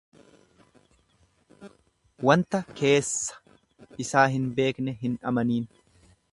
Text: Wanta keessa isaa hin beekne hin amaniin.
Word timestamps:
Wanta 2.29 2.63
keessa 2.81 3.39
isaa 4.07 4.27
hin 4.37 4.51
beekne 4.61 4.99
hin 5.07 5.19
amaniin. 5.33 5.73